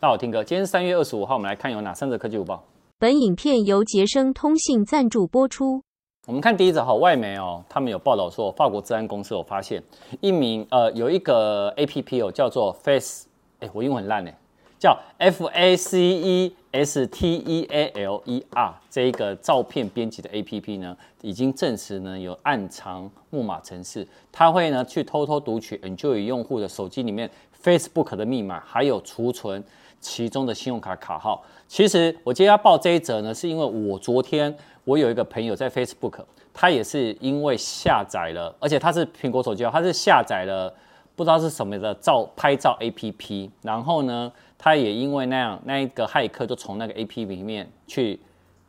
[0.00, 2.64] 大家好，听哥，今天是三月二十五号，我们来看有哪三则科技午报。
[2.98, 5.82] 本影片由杰生通信赞助播出。
[6.26, 9.82] 我们看第一则，好，外媒哦，他们有报道说，法国治安公司有发现
[10.22, 13.26] 一名呃，有一个 A P P 哦，叫做 Face，
[13.58, 14.30] 哎，我英文很烂呢，
[14.78, 20.78] 叫 F A C E S T E A L E R 这一个照片编辑的 A P P
[20.78, 27.30] 呢，已经证实呢有暗藏木马程式，它会呢去偷偷读取 Enjoy 用户的手机里面
[27.62, 29.62] Facebook 的密码，还有储存。
[30.00, 34.54] 其中的信用卡卡号，其实我今天要报这一则呢，是因为我昨天
[34.84, 40.74] 我有一个朋友在 Facebook，他也是因为下载了，而且他是苹果手机哦，他是下载了
[41.14, 48.18] 不知道是什么的照拍照 APP，然后呢，他也因为那样，那一个骇客就从那个 APP 里面去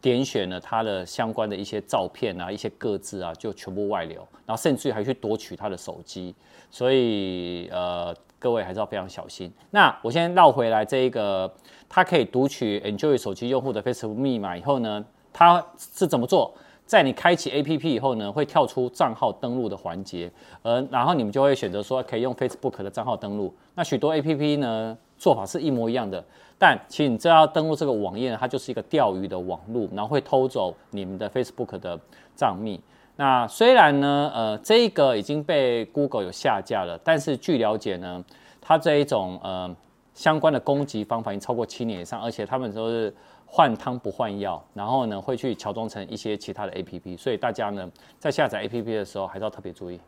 [0.00, 6.34] 点选了他的相关的一些照片啊，一些个资啊，就全部外流，然后甚至于还去夺取他的手机，
[6.70, 8.14] 所以呃。
[8.40, 9.52] 各位还是要非常小心。
[9.72, 11.52] 那我先绕回来，这一个
[11.88, 16.54] 他可以读取 Enjoy 手机用户的 Facebook 密码以后呢，他是怎么做？
[16.88, 23.54] 在你开启 APP 以后呢，会跳出账号登录的环节，呃，然后你们就会选择说可以用 Facebook 的账号登录。
[23.74, 26.24] 那许多 APP 呢做法是一模一样的，
[26.58, 32.00] 但其实你知道登录这个网页，它就是一个钓鱼的网路，然后会偷走你们的 Facebook 的
[32.34, 32.80] 账密。
[33.16, 38.24] 那虽然呢，呃，这一个已经被 Google 有下架了，但是据了解呢，
[38.62, 39.76] 它这一种呃
[40.14, 43.14] 相关的攻击方法已经超过七年以上，而且他们都是
[43.50, 49.98] 换汤不换药，然后呢会去乔装成一些其他的 APP，所以大家呢在下载 APP 的时候还是要特别注意。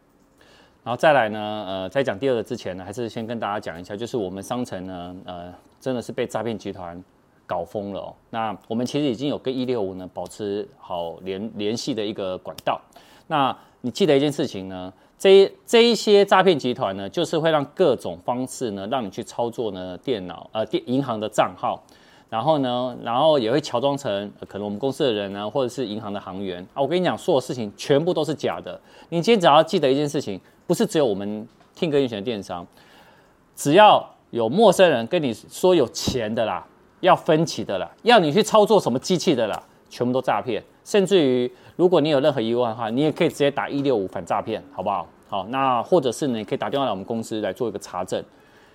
[0.84, 7.02] 然后再来呢，呃，在讲第二个之前呢，还是先跟大家讲一下，就是我们商城呢，呃，真的是被诈骗集团。
[7.46, 8.14] 搞疯了哦！
[8.30, 12.80] 那我们其实已经有跟一六五呢保持好联联系的一个管道。
[13.26, 14.92] 那你记得一件事情呢？
[15.18, 21.82] 这这一些诈骗集团呢，就是会让各种方式呢，让你去操作呢电脑呃电银行的账号，
[22.30, 26.80] 然后呢，然后也会乔装成、可能我们公司的人呢，或者是银行的行员啊。
[26.80, 28.80] 我跟你讲，所有事情全部都是假的。
[29.10, 32.66] 你今天只要记得一件事情，不是只有我们听歌运选的电商，
[33.54, 36.64] 只要有陌生人跟你说有钱的啦。
[37.00, 40.62] 要分期的啦，要你去操作什么机器的啦，全部都诈骗。
[40.84, 45.06] 甚至于，如果你有任何疑问的话，你也可以直接打一六五反诈骗，好不好？
[45.26, 48.22] 好，那或者是你可以打电话来我们公司来做一个查证。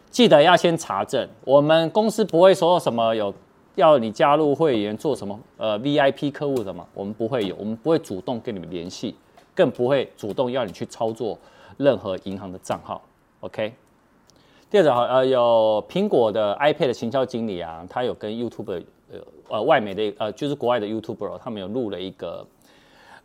[0.09, 3.31] 记得要先查证，我们公司不会说什么有
[3.75, 9.15] 要你加入会员做什么呃 VIP 客户什么，我们不会有，我们不会主动跟你们联系，
[9.53, 11.37] 更不会主动要你去操作
[11.77, 13.01] 任何银行的账号。
[13.41, 13.73] OK。
[14.69, 22.45] 第二，呃，有苹果的 iPad 的行销经理啊，他有跟 YouTube 呃呃外媒的呃就是国外的 YouTuber，他们有录了一个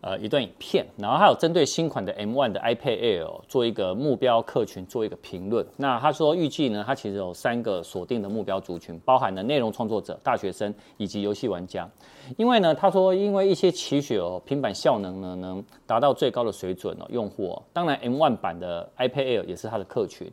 [0.00, 5.66] 呃一段影片，然后还有针对新款的 M1 的 iPad Air 做一个目标客群做一个评论。
[5.76, 11.88] 那他说预计呢，他其实有三个锁定的目标族群，包含了内容创作者、大学生以及游戏玩家。
[12.36, 20.30] 因为呢，他说因为一些期许哦，平板效能呢能达到最高的水准哦，用户哦，当然 M1 版的 iPad Air 也是他的客群。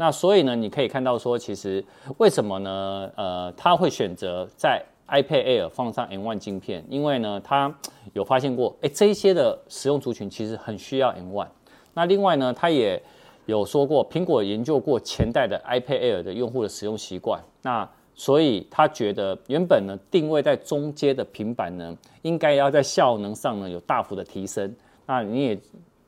[0.00, 1.84] 那所以呢，你可以看到说，其实
[2.18, 3.10] 为什么呢？
[3.16, 7.74] 呃，他会选择在 iPad Air 放上 M1 晶片，因为呢，他
[8.12, 11.46] 有发现过，哎，这一些的使用族群其实很需要 M1。
[11.94, 13.02] 那另外呢，他也
[13.46, 24.74] 有说过，苹果研究过前代的 iPad Air 的用户的使用习惯，那所以他觉得原本呢定位在中阶的平板呢，应该要在效能上呢有大幅的提升。
[25.06, 25.58] 那你也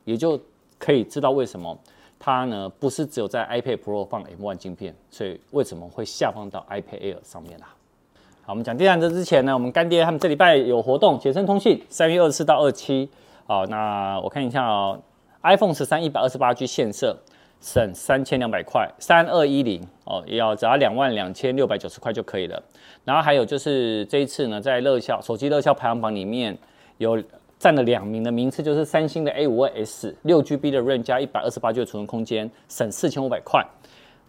[0.04, 0.38] 也就
[0.78, 1.78] 可以知道为什么。
[2.22, 7.74] 它呢不是只有在 iPad Pro 放 M1 晶片，所以为什么会下放到 iPad Air 上面啦、
[8.42, 13.08] 好，我们讲第三则之前呢，我们干爹他们这礼拜有活动，捷森通信三月二十四到二七，
[13.46, 14.98] 好，那我看一下哦
[15.42, 17.16] ，iPhone 十三一百二十八 G 现色
[17.60, 22.62] 省三千两百块，三二一零哦，也要只要两万两千六百九十块就可以了。
[23.04, 26.56] 然后还有就是这一次呢，在热销手机热销排行榜里面
[26.98, 27.22] 有。
[27.60, 33.62] 占了两名的名次，就是三星的 A52s，六 GB 的 RAM 加一百二十八 G 的储存空间，省四千五百块，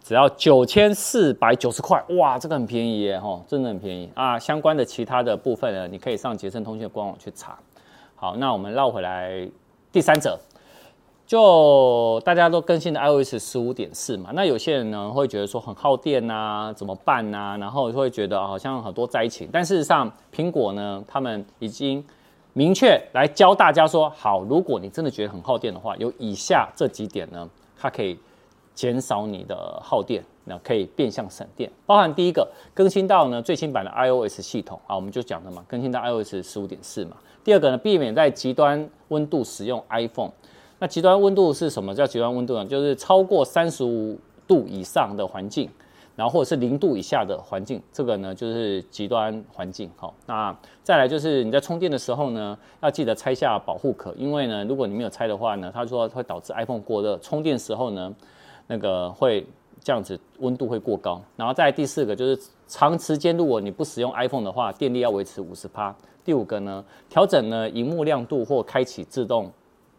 [0.04, 4.38] 只要九千四百九十块，哇，这个很便宜耶，吼，真的很便宜啊！
[4.38, 7.58] 相关的其他的部分呢，你可以上捷森通信的官网去查。
[8.16, 9.48] 好，那我们绕回来
[9.92, 10.40] 第三者，
[11.26, 17.58] 就大家都更新的 iOS 十五点四嘛，那有些人呢会觉得说很耗电呐、啊，怎么办呐、啊？
[17.58, 22.04] 然后会觉得好像很多灾情，但事实上苹果呢，他们已经。
[22.54, 27.50] 明确来教大家说，好，如果你真的觉得很耗电的话，有以下这几点呢，
[27.80, 28.20] 它可以
[28.74, 31.70] 减少你的耗电，那可以变相省电。
[31.86, 37.18] 包含第一个，更新到呢最新版的 iOS 系统啊，我们就讲了嘛，更新到 iOS 十五点四嘛。
[37.44, 40.32] 第二个呢，避免在极端温度使用 iPhone。
[40.80, 42.66] 那极端温度是什么叫极端温度呢？
[42.66, 45.70] 就是超过三十五度以上的环境。
[46.14, 49.90] 然后或者是零度以下的环境，这个呢就是极端环境。
[49.96, 58.14] 好，那再来就是你在充电的时候呢，要记得拆下保护壳，因为呢，如果你没有拆的话呢，他说会导致 iPhone 过热，充电时候呢，
[58.72, 59.46] 那个会
[59.84, 61.22] 这样子温度会过高。
[61.36, 65.94] 然后再第四个就是长时间如果你不使用 iPhone 的话，电力要维持五十趴。
[66.24, 69.52] 第五个呢，调整呢荧幕亮度或开启自动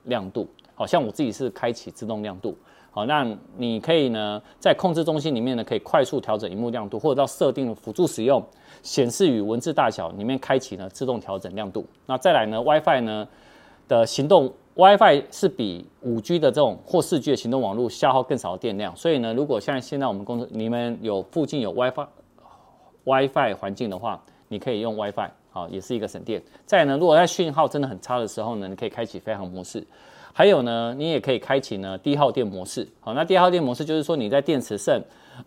[0.05, 2.57] 亮度，好像我自己是开启自动亮度。
[2.91, 3.27] 好，那
[3.59, 8.43] 你可以呢，在控制中心里面呢，可以快速调整萤幕亮度，或者到设定辅助使用
[8.83, 11.85] 显示与文字大小里面开启呢自动调整亮度。
[12.07, 13.29] 那再来呢，WiFi 呢
[13.89, 22.07] 的行动 WiFi 是比五 G 的这种或四 G 的行动网络消耗更少的电量，所以呢，如果像现在我们公司你们有附近有 WiFi
[23.05, 26.43] WiFi 环境的话，你可以用 WiFi，好，也是一个省电。
[26.65, 29.87] 再呢，如果在讯号真的很差的时候呢，你可以开启飞航模式。
[30.33, 32.89] 还有呢，你也可以开启呢低耗电模式。
[33.01, 34.99] 好，那低耗电模式就是说你在电池剩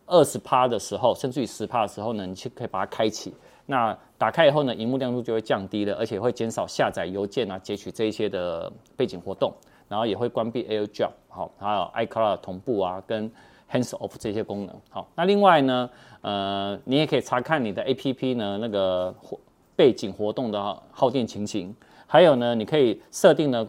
[0.06, 3.34] 二十趴的时候，甚至于十趴的时候呢，你就可以把它开启。
[3.66, 9.54] 那打开以后呢，荧幕亮度就会降低了，而且会减少下载邮件啊、截取这一些的背景活动，
[9.88, 13.32] 然后也会关闭 AirDrop，好，还有 iCloud 同步啊，跟
[13.72, 14.76] Hands Off 这些功能。
[14.90, 15.90] 好，那另外呢，
[16.22, 19.14] 呃，你也可以查看你的 APP 呢那个
[19.76, 21.76] 背景活动的耗电情形，
[22.08, 23.68] 还有呢，你可以设定呢。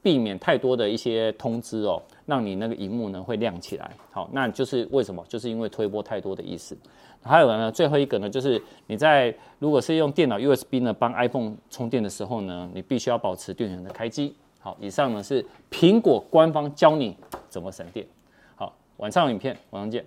[0.00, 3.90] 避免太多的一些通知哦，让你那个荧幕呢会亮起来。
[4.12, 5.22] 好，那就是为什么？
[5.28, 6.78] 就是因为推波太多的意思。
[7.22, 14.34] 还有呢，最后一个呢，就是你在如果是用电脑 USB 呢帮 iPhone 充电的时候呢，你必须要保持电源的开机。
[14.60, 17.16] 好，以上呢是苹果官方教你
[17.48, 18.06] 怎么省电。
[18.56, 20.04] 好，晚上影片，晚上见。